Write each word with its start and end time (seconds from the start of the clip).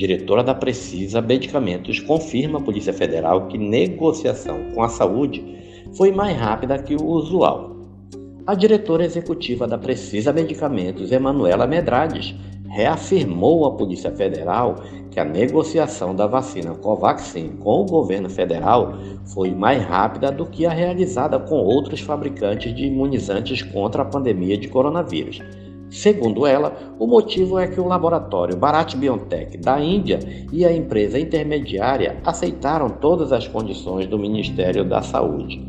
diretora 0.00 0.42
da 0.42 0.54
Precisa 0.54 1.20
Medicamentos, 1.20 2.00
confirma 2.00 2.58
à 2.58 2.62
Polícia 2.62 2.90
Federal 2.90 3.48
que 3.48 3.58
negociação 3.58 4.70
com 4.74 4.82
a 4.82 4.88
saúde 4.88 5.44
foi 5.94 6.10
mais 6.10 6.34
rápida 6.38 6.82
que 6.82 6.94
o 6.94 7.04
usual. 7.04 7.76
A 8.46 8.54
diretora 8.54 9.04
executiva 9.04 9.68
da 9.68 9.76
Precisa 9.76 10.32
Medicamentos, 10.32 11.12
Emanuela 11.12 11.66
Medrades, 11.66 12.34
reafirmou 12.70 13.66
à 13.66 13.76
Polícia 13.76 14.10
Federal 14.10 14.76
que 15.10 15.20
a 15.20 15.24
negociação 15.24 16.14
da 16.16 16.26
vacina 16.26 16.74
Covaxin 16.74 17.56
com 17.58 17.82
o 17.82 17.84
governo 17.84 18.30
federal 18.30 18.94
foi 19.34 19.50
mais 19.50 19.82
rápida 19.82 20.32
do 20.32 20.46
que 20.46 20.64
a 20.64 20.70
realizada 20.70 21.38
com 21.38 21.56
outros 21.56 22.00
fabricantes 22.00 22.74
de 22.74 22.86
imunizantes 22.86 23.60
contra 23.60 24.00
a 24.00 24.06
pandemia 24.06 24.56
de 24.56 24.68
coronavírus. 24.68 25.42
Segundo 25.90 26.46
ela, 26.46 26.94
o 26.98 27.06
motivo 27.06 27.58
é 27.58 27.66
que 27.66 27.80
o 27.80 27.86
laboratório 27.86 28.56
Bharat 28.56 28.96
Biotech 28.96 29.58
da 29.58 29.80
Índia 29.80 30.20
e 30.52 30.64
a 30.64 30.72
empresa 30.72 31.18
intermediária 31.18 32.20
aceitaram 32.24 32.88
todas 32.88 33.32
as 33.32 33.48
condições 33.48 34.06
do 34.06 34.18
Ministério 34.18 34.84
da 34.84 35.02
Saúde. 35.02 35.60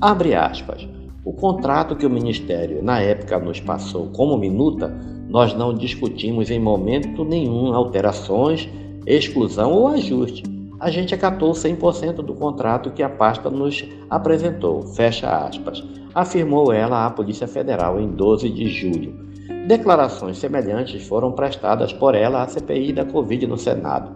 Abre 0.00 0.34
aspas. 0.34 0.86
O 1.24 1.32
contrato 1.32 1.96
que 1.96 2.04
o 2.04 2.10
Ministério 2.10 2.82
na 2.82 3.00
época 3.00 3.38
nos 3.38 3.60
passou 3.60 4.08
como 4.08 4.36
minuta 4.36 4.92
nós 5.32 5.54
não 5.54 5.72
discutimos 5.72 6.50
em 6.50 6.58
momento 6.58 7.24
nenhum 7.24 7.72
alterações, 7.72 8.68
exclusão 9.06 9.72
ou 9.72 9.88
ajuste. 9.88 10.42
A 10.82 10.90
gente 10.90 11.14
acatou 11.14 11.52
100% 11.52 12.14
do 12.16 12.34
contrato 12.34 12.90
que 12.90 13.04
a 13.04 13.08
pasta 13.08 13.48
nos 13.48 13.84
apresentou, 14.10 14.82
fecha 14.82 15.30
aspas, 15.46 15.80
afirmou 16.12 16.72
ela 16.72 17.06
à 17.06 17.10
Polícia 17.10 17.46
Federal 17.46 18.00
em 18.00 18.08
12 18.08 18.50
de 18.50 18.66
julho. 18.66 19.14
Declarações 19.68 20.38
semelhantes 20.38 21.06
foram 21.06 21.30
prestadas 21.30 21.92
por 21.92 22.16
ela 22.16 22.42
à 22.42 22.48
CPI 22.48 22.92
da 22.94 23.04
Covid 23.04 23.46
no 23.46 23.56
Senado. 23.56 24.10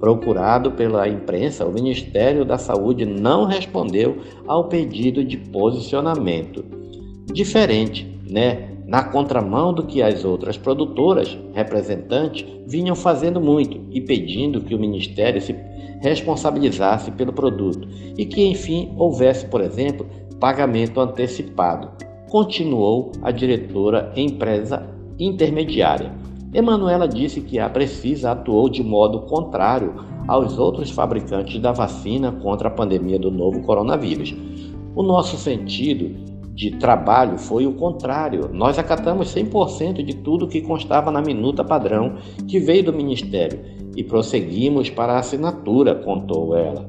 Procurado 0.00 0.72
pela 0.72 1.06
imprensa, 1.06 1.66
o 1.66 1.72
Ministério 1.74 2.46
da 2.46 2.56
Saúde 2.56 3.04
não 3.04 3.44
respondeu 3.44 4.16
ao 4.46 4.70
pedido 4.70 5.22
de 5.22 5.36
posicionamento. 5.36 6.64
Diferente, 7.26 8.18
né? 8.26 8.70
Na 8.86 9.02
contramão 9.02 9.74
do 9.74 9.84
que 9.84 10.00
as 10.00 10.24
outras 10.24 10.56
produtoras, 10.56 11.36
representantes, 11.52 12.46
vinham 12.66 12.94
fazendo 12.94 13.40
muito 13.40 13.80
e 13.90 14.00
pedindo 14.00 14.60
que 14.60 14.74
o 14.74 14.78
Ministério 14.78 15.40
se 15.40 15.54
responsabilizasse 16.00 17.10
pelo 17.10 17.32
produto 17.32 17.88
e 18.16 18.24
que, 18.24 18.46
enfim, 18.46 18.92
houvesse, 18.96 19.46
por 19.46 19.60
exemplo, 19.60 20.06
pagamento 20.38 21.00
antecipado. 21.00 21.90
Continuou 22.30 23.10
a 23.22 23.30
diretora 23.30 24.12
empresa 24.14 24.86
intermediária. 25.18 26.12
Emanuela 26.54 27.08
disse 27.08 27.40
que 27.40 27.58
a 27.58 27.68
Precisa 27.68 28.30
atuou 28.32 28.68
de 28.68 28.82
modo 28.82 29.22
contrário 29.22 29.94
aos 30.28 30.58
outros 30.58 30.90
fabricantes 30.90 31.60
da 31.60 31.72
vacina 31.72 32.32
contra 32.32 32.68
a 32.68 32.70
pandemia 32.70 33.18
do 33.18 33.30
novo 33.30 33.62
coronavírus. 33.62 34.34
O 34.94 35.02
nosso 35.02 35.36
sentido 35.36 36.35
de 36.56 36.70
trabalho 36.70 37.36
foi 37.36 37.66
o 37.66 37.74
contrário. 37.74 38.48
Nós 38.50 38.78
acatamos 38.78 39.32
100% 39.34 40.02
de 40.02 40.16
tudo 40.16 40.48
que 40.48 40.62
constava 40.62 41.10
na 41.10 41.20
minuta 41.20 41.62
padrão 41.62 42.16
que 42.48 42.58
veio 42.58 42.84
do 42.84 42.94
Ministério 42.94 43.60
e 43.94 44.02
prosseguimos 44.02 44.88
para 44.88 45.12
a 45.12 45.18
assinatura, 45.18 45.94
contou 45.94 46.56
ela. 46.56 46.88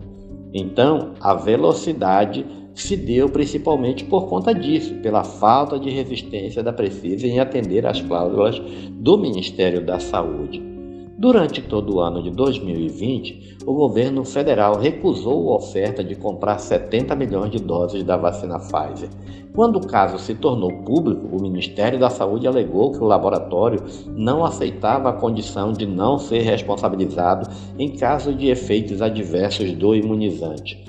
Então, 0.53 1.11
a 1.19 1.33
velocidade 1.33 2.45
se 2.73 2.95
deu 2.95 3.27
principalmente 3.27 4.05
por 4.05 4.27
conta 4.27 4.53
disso, 4.53 4.95
pela 4.95 5.23
falta 5.23 5.77
de 5.77 5.89
resistência 5.89 6.63
da 6.63 6.71
Precisa 6.71 7.27
em 7.27 7.39
atender 7.39 7.85
às 7.85 7.99
cláusulas 8.01 8.61
do 8.91 9.17
Ministério 9.17 9.85
da 9.85 9.99
Saúde. 9.99 10.76
Durante 11.19 11.63
todo 11.63 11.95
o 11.95 11.99
ano 11.99 12.21
de 12.21 12.29
2020, 12.29 13.57
o 13.65 13.73
governo 13.73 14.23
federal 14.23 14.77
recusou 14.77 15.51
a 15.51 15.55
oferta 15.55 16.03
de 16.03 16.13
comprar 16.13 16.59
70 16.59 17.15
milhões 17.15 17.49
de 17.49 17.57
doses 17.57 18.03
da 18.03 18.15
vacina 18.15 18.59
Pfizer. 18.59 19.09
Quando 19.51 19.77
o 19.77 19.87
caso 19.87 20.19
se 20.19 20.35
tornou 20.35 20.71
público, 20.83 21.35
o 21.35 21.41
Ministério 21.41 21.97
da 21.97 22.11
Saúde 22.11 22.45
alegou 22.45 22.91
que 22.91 22.99
o 22.99 23.07
laboratório 23.07 23.83
não 24.05 24.45
aceitava 24.45 25.09
a 25.09 25.13
condição 25.13 25.73
de 25.73 25.87
não 25.87 26.19
ser 26.19 26.41
responsabilizado 26.41 27.49
em 27.79 27.89
caso 27.97 28.31
de 28.31 28.49
efeitos 28.49 29.01
adversos 29.01 29.71
do 29.71 29.95
imunizante. 29.95 30.85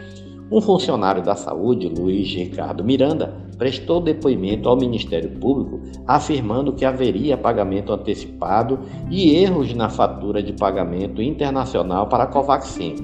Um 0.51 0.63
funcionário 0.63 1.23
da 1.23 1.35
saúde, 1.35 1.89
Luiz 1.89 2.33
Ricardo 2.33 2.83
Miranda, 2.83 3.35
prestou 3.59 4.01
depoimento 4.01 4.67
ao 4.67 4.79
Ministério 4.79 5.31
Público 5.39 5.81
afirmando 6.07 6.73
que 6.73 6.87
haveria 6.87 7.37
pagamento 7.37 7.93
antecipado 7.93 8.79
e 9.11 9.37
erros 9.37 9.75
na 9.75 9.91
fatura 9.91 10.43
de 10.43 10.55
pagamento 10.55 11.21
internacional 11.21 12.07
para 12.07 12.25
a 12.25 12.27
Covaxin. 12.27 12.97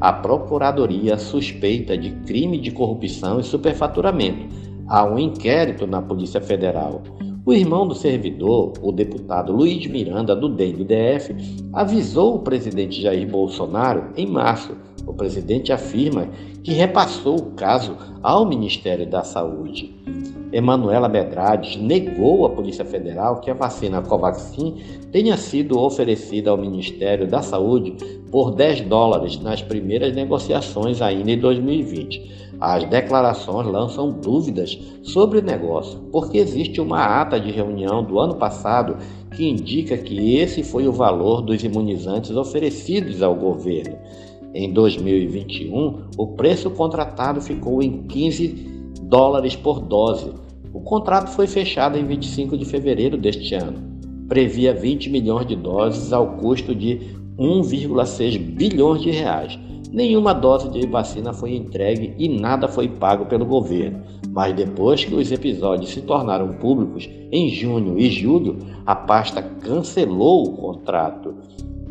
A 0.00 0.12
Procuradoria 0.12 1.16
suspeita 1.16 1.96
de 1.96 2.10
crime 2.26 2.58
de 2.58 2.72
corrupção 2.72 3.38
e 3.38 3.44
superfaturamento. 3.44 4.48
Há 4.88 5.04
um 5.04 5.16
inquérito 5.16 5.86
na 5.86 6.02
Polícia 6.02 6.40
Federal. 6.40 7.02
O 7.46 7.52
irmão 7.52 7.86
do 7.86 7.94
servidor, 7.94 8.72
o 8.82 8.90
deputado 8.90 9.52
Luiz 9.52 9.86
Miranda, 9.86 10.34
do 10.34 10.48
DEM 10.48 10.72
do 10.72 10.84
DF, 10.84 11.34
avisou 11.72 12.36
o 12.36 12.38
presidente 12.40 13.00
Jair 13.00 13.28
Bolsonaro 13.28 14.10
em 14.16 14.26
março. 14.26 14.76
O 15.10 15.12
presidente 15.12 15.72
afirma 15.72 16.28
que 16.62 16.72
repassou 16.72 17.34
o 17.34 17.50
caso 17.56 17.96
ao 18.22 18.46
Ministério 18.46 19.04
da 19.04 19.24
Saúde. 19.24 19.92
Emanuela 20.52 21.08
Medrades 21.08 21.74
negou 21.74 22.46
à 22.46 22.50
Polícia 22.50 22.84
Federal 22.84 23.40
que 23.40 23.50
a 23.50 23.54
vacina 23.54 24.00
Covaxin 24.02 24.76
tenha 25.10 25.36
sido 25.36 25.80
oferecida 25.80 26.52
ao 26.52 26.56
Ministério 26.56 27.26
da 27.26 27.42
Saúde 27.42 27.96
por 28.30 28.52
10 28.52 28.82
dólares 28.82 29.36
nas 29.40 29.60
primeiras 29.60 30.14
negociações 30.14 31.02
ainda 31.02 31.32
em 31.32 31.38
2020. 31.40 32.50
As 32.60 32.84
declarações 32.84 33.66
lançam 33.66 34.12
dúvidas 34.12 34.78
sobre 35.02 35.38
o 35.38 35.42
negócio, 35.42 35.98
porque 36.12 36.38
existe 36.38 36.80
uma 36.80 37.20
ata 37.20 37.40
de 37.40 37.50
reunião 37.50 38.04
do 38.04 38.20
ano 38.20 38.36
passado 38.36 38.96
que 39.34 39.48
indica 39.48 39.96
que 39.96 40.36
esse 40.36 40.62
foi 40.62 40.86
o 40.86 40.92
valor 40.92 41.42
dos 41.42 41.64
imunizantes 41.64 42.30
oferecidos 42.30 43.22
ao 43.22 43.34
governo. 43.34 43.96
Em 44.52 44.72
2021, 44.72 46.08
o 46.18 46.26
preço 46.28 46.70
contratado 46.70 47.40
ficou 47.40 47.80
em 47.80 48.02
15 48.02 48.48
dólares 49.02 49.54
por 49.54 49.80
dose. 49.80 50.32
O 50.72 50.80
contrato 50.80 51.30
foi 51.30 51.46
fechado 51.46 51.96
em 51.96 52.04
25 52.04 52.58
de 52.58 52.64
fevereiro 52.64 53.16
deste 53.16 53.54
ano. 53.54 53.78
Previa 54.28 54.74
20 54.74 55.08
milhões 55.08 55.46
de 55.46 55.54
doses 55.54 56.12
ao 56.12 56.36
custo 56.38 56.74
de 56.74 57.00
1,6 57.38 58.38
bilhões 58.38 59.02
de 59.02 59.10
reais. 59.10 59.56
Nenhuma 59.92 60.32
dose 60.32 60.68
de 60.68 60.86
vacina 60.86 61.32
foi 61.32 61.54
entregue 61.54 62.14
e 62.18 62.28
nada 62.28 62.68
foi 62.68 62.88
pago 62.88 63.26
pelo 63.26 63.46
governo. 63.46 64.02
Mas 64.30 64.54
depois 64.54 65.04
que 65.04 65.14
os 65.14 65.30
episódios 65.30 65.90
se 65.90 66.02
tornaram 66.02 66.54
públicos, 66.54 67.08
em 67.30 67.48
junho 67.48 67.98
e 67.98 68.10
julho, 68.10 68.58
a 68.84 68.94
pasta 68.94 69.42
cancelou 69.42 70.44
o 70.44 70.52
contrato. 70.56 71.34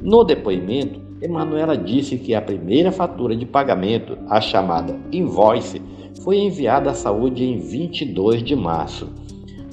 No 0.01 0.23
depoimento, 0.23 1.08
Emanuela 1.21 1.77
disse 1.77 2.17
que 2.17 2.33
a 2.33 2.41
primeira 2.41 2.91
fatura 2.91 3.35
de 3.35 3.45
pagamento, 3.45 4.17
a 4.29 4.39
chamada 4.39 4.97
invoice, 5.11 5.81
foi 6.23 6.37
enviada 6.37 6.91
à 6.91 6.93
saúde 6.93 7.43
em 7.43 7.59
22 7.59 8.43
de 8.43 8.55
março. 8.55 9.09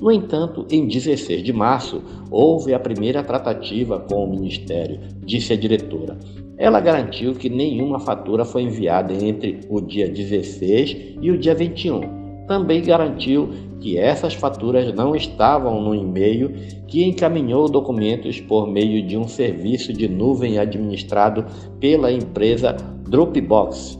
No 0.00 0.12
entanto, 0.12 0.66
em 0.70 0.86
16 0.86 1.42
de 1.42 1.52
março, 1.52 2.02
houve 2.30 2.74
a 2.74 2.78
primeira 2.78 3.22
tratativa 3.22 3.98
com 4.00 4.24
o 4.24 4.30
Ministério, 4.30 5.00
disse 5.24 5.52
a 5.52 5.56
diretora. 5.56 6.18
Ela 6.58 6.80
garantiu 6.80 7.34
que 7.34 7.48
nenhuma 7.48 7.98
fatura 7.98 8.44
foi 8.44 8.62
enviada 8.62 9.12
entre 9.12 9.60
o 9.68 9.80
dia 9.80 10.08
16 10.08 11.16
e 11.20 11.30
o 11.30 11.38
dia 11.38 11.54
21 11.54 12.25
também 12.46 12.82
garantiu 12.82 13.50
que 13.80 13.98
essas 13.98 14.34
faturas 14.34 14.92
não 14.94 15.14
estavam 15.14 15.80
no 15.80 15.94
e-mail 15.94 16.54
que 16.86 17.04
encaminhou 17.04 17.68
documentos 17.68 18.40
por 18.40 18.66
meio 18.66 19.06
de 19.06 19.16
um 19.16 19.28
serviço 19.28 19.92
de 19.92 20.08
nuvem 20.08 20.58
administrado 20.58 21.44
pela 21.78 22.10
empresa 22.10 22.72
Dropbox. 23.08 23.98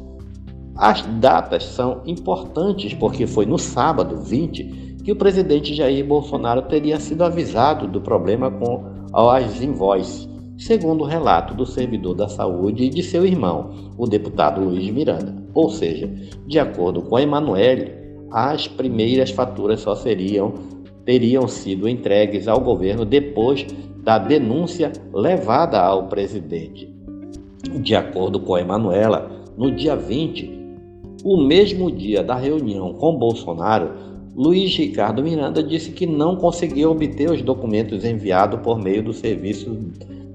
As 0.76 1.02
datas 1.20 1.64
são 1.64 2.02
importantes 2.06 2.92
porque 2.94 3.26
foi 3.26 3.46
no 3.46 3.58
sábado 3.58 4.18
20 4.18 4.96
que 5.04 5.12
o 5.12 5.16
presidente 5.16 5.74
Jair 5.74 6.04
Bolsonaro 6.04 6.62
teria 6.62 6.98
sido 6.98 7.22
avisado 7.22 7.86
do 7.86 8.00
problema 8.00 8.50
com 8.50 8.84
as 9.14 9.62
invoices, 9.62 10.28
segundo 10.58 11.04
o 11.04 11.06
relato 11.06 11.54
do 11.54 11.64
servidor 11.64 12.14
da 12.14 12.28
saúde 12.28 12.84
e 12.84 12.90
de 12.90 13.02
seu 13.02 13.24
irmão, 13.24 13.70
o 13.96 14.06
deputado 14.06 14.60
Luiz 14.60 14.90
Miranda. 14.90 15.34
Ou 15.54 15.70
seja, 15.70 16.12
de 16.46 16.58
acordo 16.58 17.02
com 17.02 17.18
Emanuele, 17.18 18.05
as 18.30 18.66
primeiras 18.66 19.30
faturas 19.30 19.80
só 19.80 19.94
seriam 19.94 20.54
teriam 21.04 21.46
sido 21.46 21.88
entregues 21.88 22.48
ao 22.48 22.60
governo 22.60 23.04
depois 23.04 23.64
da 24.02 24.18
denúncia 24.18 24.92
levada 25.14 25.80
ao 25.80 26.08
presidente. 26.08 26.92
De 27.80 27.94
acordo 27.94 28.40
com 28.40 28.58
Emanuela, 28.58 29.30
no 29.56 29.70
dia 29.70 29.94
20, 29.94 30.50
o 31.24 31.36
mesmo 31.36 31.90
dia 31.90 32.22
da 32.22 32.34
reunião 32.34 32.92
com 32.92 33.16
Bolsonaro, 33.16 33.90
Luiz 34.34 34.76
Ricardo 34.76 35.22
Miranda 35.22 35.62
disse 35.62 35.92
que 35.92 36.06
não 36.06 36.36
conseguiu 36.36 36.90
obter 36.90 37.30
os 37.30 37.40
documentos 37.40 38.04
enviados 38.04 38.60
por 38.60 38.78
meio 38.78 39.02
do 39.02 39.12
serviço 39.12 39.78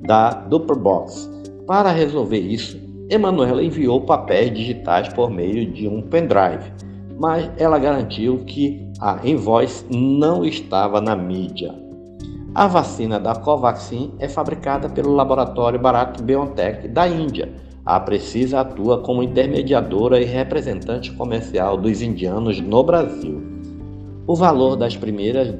da 0.01 0.31
Dupperbox. 0.31 1.29
Para 1.67 1.91
resolver 1.91 2.39
isso, 2.39 2.79
Emanuela 3.09 3.63
enviou 3.63 4.01
papéis 4.01 4.53
digitais 4.53 5.09
por 5.09 5.29
meio 5.29 5.71
de 5.71 5.87
um 5.87 6.01
pendrive, 6.01 6.71
mas 7.19 7.49
ela 7.57 7.79
garantiu 7.79 8.43
que 8.45 8.87
a 8.99 9.19
Invoice 9.23 9.85
não 9.89 10.45
estava 10.45 11.01
na 11.01 11.15
mídia. 11.15 11.73
A 12.53 12.67
vacina 12.67 13.19
da 13.19 13.33
Covaxin 13.33 14.11
é 14.19 14.27
fabricada 14.27 14.89
pelo 14.89 15.13
laboratório 15.13 15.79
Bharat 15.79 16.21
Biotech 16.21 16.87
da 16.89 17.07
Índia. 17.07 17.49
A 17.85 17.99
Precisa 17.99 18.59
atua 18.59 18.99
como 18.99 19.23
intermediadora 19.23 20.19
e 20.19 20.25
representante 20.25 21.13
comercial 21.13 21.77
dos 21.77 22.01
indianos 22.01 22.59
no 22.59 22.83
Brasil. 22.83 23.41
O 24.27 24.35
valor 24.35 24.75
das 24.75 24.95
primeiras 24.95 25.55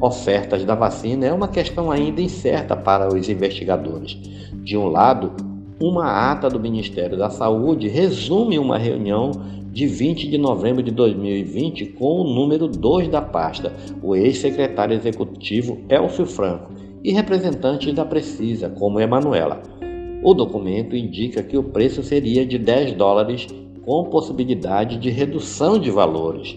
ofertas 0.00 0.64
da 0.64 0.74
vacina 0.74 1.26
é 1.26 1.32
uma 1.32 1.48
questão 1.48 1.90
ainda 1.90 2.20
incerta 2.20 2.76
para 2.76 3.08
os 3.08 3.28
investigadores. 3.28 4.14
De 4.62 4.76
um 4.76 4.88
lado, 4.88 5.32
uma 5.80 6.30
ata 6.30 6.48
do 6.48 6.60
Ministério 6.60 7.16
da 7.16 7.30
Saúde 7.30 7.88
resume 7.88 8.58
uma 8.58 8.78
reunião 8.78 9.32
de 9.74 9.88
20 9.88 10.28
de 10.28 10.38
novembro 10.38 10.84
de 10.84 10.92
2020 10.92 11.86
com 11.86 12.20
o 12.20 12.24
número 12.32 12.68
2 12.68 13.08
da 13.08 13.20
pasta, 13.20 13.72
o 14.00 14.14
ex-secretário 14.14 14.94
executivo 14.94 15.80
Elcio 15.88 16.24
Franco, 16.24 16.72
e 17.02 17.12
representantes 17.12 17.92
da 17.92 18.04
Precisa, 18.04 18.70
como 18.70 19.00
Emanuela. 19.00 19.60
O 20.22 20.32
documento 20.32 20.94
indica 20.94 21.42
que 21.42 21.58
o 21.58 21.64
preço 21.64 22.04
seria 22.04 22.46
de 22.46 22.56
10 22.56 22.92
dólares 22.92 23.48
com 23.84 24.04
possibilidade 24.04 24.96
de 24.96 25.10
redução 25.10 25.76
de 25.76 25.90
valores. 25.90 26.56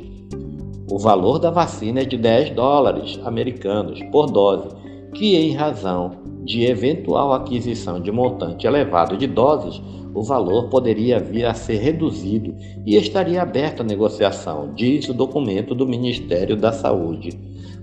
O 0.89 0.99
valor 0.99 1.39
da 1.39 1.49
vacina 1.49 2.01
é 2.01 2.05
de 2.05 2.17
10 2.17 2.51
dólares 2.51 3.19
americanos 3.25 3.99
por 4.11 4.27
dose, 4.27 4.69
que, 5.15 5.35
em 5.35 5.53
razão 5.53 6.11
de 6.45 6.65
eventual 6.65 7.33
aquisição 7.33 7.99
de 7.99 8.11
montante 8.11 8.67
elevado 8.67 9.17
de 9.17 9.25
doses, 9.25 9.81
o 10.17 10.23
valor 10.23 10.69
poderia 10.69 11.19
vir 11.19 11.45
a 11.45 11.53
ser 11.53 11.77
reduzido 11.77 12.55
e 12.85 12.95
estaria 12.95 13.41
aberto 13.41 13.81
à 13.81 13.83
negociação, 13.83 14.73
diz 14.73 15.07
o 15.09 15.13
documento 15.13 15.75
do 15.75 15.87
Ministério 15.87 16.57
da 16.57 16.71
Saúde. 16.71 17.29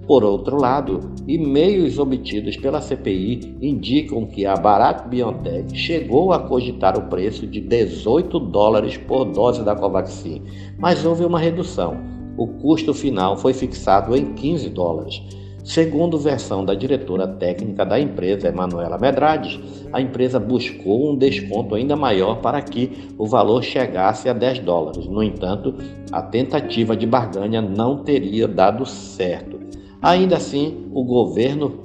Por 0.07 0.25
outro 0.25 0.57
lado, 0.61 1.13
e-mails 1.29 1.99
obtidos 1.99 2.57
pela 2.57 2.81
CPI 2.81 3.57
indicam 3.63 4.27
que 4.27 4.45
a 4.45 4.55
Bharat 4.55 5.09
Biotech 5.09 5.77
chegou 5.77 6.33
a 6.33 6.41
cogitar 6.41 6.99
o 6.99 7.09
preço 7.09 7.47
de 7.47 7.61
18 7.61 8.39
dólares 8.41 8.97
por 8.97 9.25
dose 9.25 9.63
da 9.63 9.77
Covaxin, 9.77 10.43
mas 10.79 11.07
houve 11.07 11.25
uma 11.25 11.39
redução 11.39 12.15
o 12.37 12.49
custo 12.49 12.93
final 12.93 13.37
foi 13.37 13.55
fixado 13.55 14.17
em 14.17 14.35
15 14.35 14.69
dólares. 14.71 15.23
Segundo 15.65 16.19
versão 16.19 16.63
da 16.63 16.75
diretora 16.75 17.27
técnica 17.27 17.87
da 17.87 17.99
empresa, 17.99 18.49
Emanuela 18.49 18.99
Medrades, 18.99 19.59
a 19.91 19.99
empresa 19.99 20.39
buscou 20.39 21.11
um 21.11 21.17
desconto 21.17 21.75
ainda 21.75 21.97
maior 21.97 22.43
para 22.43 22.61
que 22.61 23.09
o 23.17 23.27
valor 23.27 23.65
chegasse 23.65 24.29
a 24.29 24.35
10 24.35 24.59
dólares. 24.59 25.07
No 25.07 25.23
entanto, 25.23 25.75
a 26.13 26.21
tentativa 26.21 26.95
de 26.95 27.07
barganha 27.07 27.63
não 27.63 28.05
teria 28.05 28.47
dado 28.47 28.85
certo. 28.85 29.59
Ainda 30.03 30.37
assim, 30.37 30.91
o 30.93 31.03
governo 31.03 31.81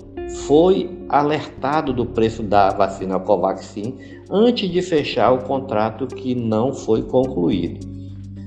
foi 0.45 1.05
alertado 1.07 1.93
do 1.93 2.05
preço 2.05 2.43
da 2.43 2.71
vacina 2.71 3.17
Covaxin 3.17 3.95
antes 4.29 4.69
de 4.69 4.81
fechar 4.81 5.31
o 5.31 5.45
contrato 5.45 6.05
que 6.05 6.35
não 6.35 6.73
foi 6.73 7.01
concluído. 7.03 7.87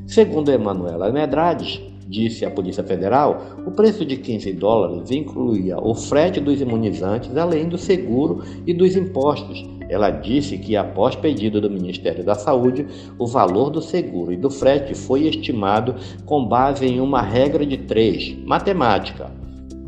Segundo 0.07 0.53
Emanuela 0.53 1.11
Medrades, 1.11 1.81
disse 2.13 2.45
a 2.45 2.51
Polícia 2.51 2.85
Federal, 2.85 3.43
o 3.67 3.71
preço 3.71 4.05
de 4.05 4.19
15 4.19 4.53
dólares 4.53 5.11
incluía 5.11 5.79
o 5.79 5.95
frete 5.95 6.39
dos 6.41 6.61
imunizantes, 6.61 7.35
além 7.37 7.67
do 7.69 7.79
seguro 7.79 8.43
e 8.67 8.75
dos 8.75 8.95
impostos. 8.95 9.67
Ela 9.89 10.11
disse 10.11 10.59
que, 10.59 10.77
após 10.77 11.17
pedido 11.17 11.61
do 11.61 11.71
Ministério 11.71 12.23
da 12.23 12.35
Saúde, 12.35 12.87
o 13.19 13.27
valor 13.27 13.71
do 13.71 13.81
seguro 13.81 14.33
e 14.33 14.37
do 14.37 14.51
frete 14.51 14.95
foi 14.95 15.27
estimado 15.27 15.97
com 16.27 16.45
base 16.47 16.87
em 16.87 17.01
uma 17.01 17.23
regra 17.23 17.65
de 17.65 17.79
três, 17.79 18.37
matemática. 18.45 19.31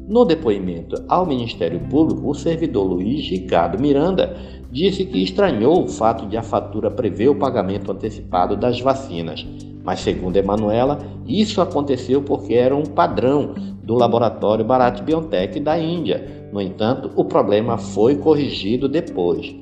No 0.08 0.24
depoimento 0.24 1.02
ao 1.08 1.26
Ministério 1.26 1.80
Público, 1.88 2.28
o 2.28 2.34
servidor 2.34 2.84
Luiz 2.84 3.28
Ricardo 3.28 3.80
Miranda 3.80 4.36
disse 4.70 5.04
que 5.04 5.22
estranhou 5.22 5.84
o 5.84 5.88
fato 5.88 6.26
de 6.26 6.36
a 6.36 6.42
fatura 6.42 6.90
prever 6.90 7.28
o 7.28 7.38
pagamento 7.38 7.92
antecipado 7.92 8.56
das 8.56 8.80
vacinas. 8.80 9.46
Mas, 9.84 10.00
segundo 10.00 10.36
Emanuela, 10.36 10.98
isso 11.28 11.60
aconteceu 11.60 12.22
porque 12.22 12.54
era 12.54 12.74
um 12.74 12.84
padrão 12.86 13.54
do 13.82 13.94
laboratório 13.94 14.64
Bharat 14.64 15.02
Biotech 15.02 15.60
da 15.60 15.78
Índia. 15.78 16.48
No 16.50 16.60
entanto, 16.60 17.10
o 17.14 17.24
problema 17.24 17.76
foi 17.76 18.16
corrigido 18.16 18.88
depois. 18.88 19.54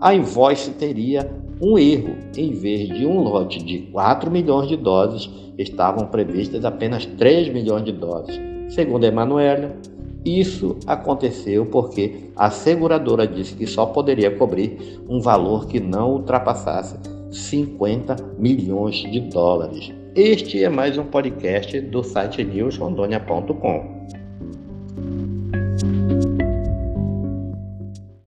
A 0.00 0.12
invoice 0.12 0.72
teria 0.72 1.30
um 1.62 1.78
erro. 1.78 2.16
Em 2.36 2.50
vez 2.52 2.88
de 2.88 3.06
um 3.06 3.20
lote 3.20 3.62
de 3.62 3.78
4 3.92 4.28
milhões 4.28 4.68
de 4.68 4.76
doses, 4.76 5.30
estavam 5.56 6.06
previstas 6.06 6.64
apenas 6.64 7.06
3 7.06 7.52
milhões 7.52 7.84
de 7.84 7.92
doses. 7.92 8.40
Segundo 8.70 9.04
Emanuela, 9.04 9.76
isso 10.24 10.76
aconteceu 10.86 11.66
porque 11.66 12.30
a 12.34 12.50
seguradora 12.50 13.26
disse 13.26 13.54
que 13.54 13.66
só 13.66 13.86
poderia 13.86 14.30
cobrir 14.36 15.00
um 15.08 15.20
valor 15.20 15.66
que 15.66 15.78
não 15.78 16.12
ultrapassasse 16.12 17.19
50 17.30 18.16
milhões 18.38 18.96
de 18.96 19.20
dólares. 19.20 19.92
Este 20.14 20.64
é 20.64 20.68
mais 20.68 20.98
um 20.98 21.04
podcast 21.04 21.80
do 21.80 22.02
site 22.02 22.42
newsrondônia.com. 22.42 24.19